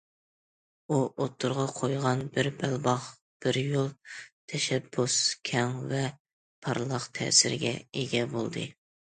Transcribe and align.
ئۇ 0.91 0.95
ئوتتۇرىغا 1.01 1.65
قويغان‹‹ 1.79 2.23
بىر 2.37 2.49
بەلباغ، 2.61 3.05
بىر 3.47 3.59
يول›› 3.65 3.93
تەشەببۇسى 4.55 5.37
كەڭ 5.51 5.77
ۋە 5.93 6.01
پارلاق 6.69 7.07
تەسىرگە 7.21 7.77
ئىگە 7.85 8.25
بولدى. 8.35 8.67